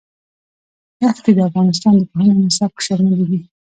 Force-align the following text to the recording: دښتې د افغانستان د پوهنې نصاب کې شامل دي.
دښتې 1.01 1.31
د 1.35 1.39
افغانستان 1.49 1.93
د 1.97 2.01
پوهنې 2.11 2.41
نصاب 2.47 2.71
کې 2.75 2.83
شامل 2.87 3.19
دي. 3.29 3.39